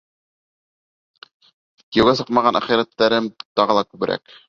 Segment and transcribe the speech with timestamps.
[1.83, 4.39] Кейәүгә сыҡмаған әхирәттәрем тағы ла күберәк.